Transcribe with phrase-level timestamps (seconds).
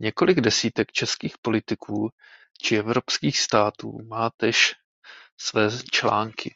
[0.00, 2.08] Několik desítek českých politiků
[2.62, 4.74] či evropských států má též
[5.38, 6.54] své články.